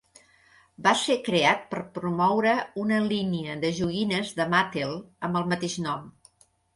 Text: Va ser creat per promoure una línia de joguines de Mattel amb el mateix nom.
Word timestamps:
Va 0.85 0.91
ser 0.99 1.17
creat 1.25 1.67
per 1.73 1.81
promoure 1.97 2.53
una 2.83 3.01
línia 3.09 3.57
de 3.65 3.71
joguines 3.81 4.31
de 4.39 4.49
Mattel 4.55 4.97
amb 5.29 5.39
el 5.43 5.47
mateix 5.53 5.77
nom. 5.85 6.09